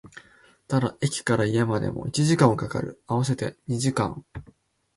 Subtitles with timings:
[0.67, 4.25] ただ、駅から家までも一時間は掛かる、合わせて二時間